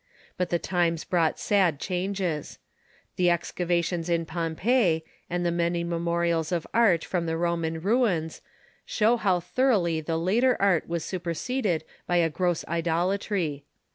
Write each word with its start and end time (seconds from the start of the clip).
But 0.35 0.49
the 0.49 0.57
times 0.57 1.03
brought 1.03 1.37
sad 1.37 1.79
changes. 1.79 2.57
The 3.17 3.29
excavations 3.29 4.09
in 4.09 4.25
Pompeii, 4.25 5.05
and 5.29 5.45
the 5.45 5.51
many 5.51 5.83
memo 5.83 6.15
rials 6.15 6.51
of 6.51 6.65
art 6.73 7.05
from 7.05 7.27
the 7.27 7.37
Roman 7.37 7.79
ruins, 7.79 8.41
show 8.83 9.15
how 9.15 9.39
thoroughly 9.39 10.01
the 10.01 10.17
later 10.17 10.57
art 10.59 10.87
was 10.87 11.05
superseded 11.05 11.83
by 12.07 12.15
a 12.15 12.31
gross 12.31 12.65
idolatry. 12.67 13.63